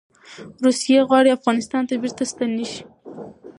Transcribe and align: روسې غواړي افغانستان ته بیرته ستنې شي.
روسې 0.63 0.95
غواړي 1.09 1.29
افغانستان 1.37 1.83
ته 1.89 1.93
بیرته 2.01 2.23
ستنې 2.31 2.65
شي. 2.71 2.83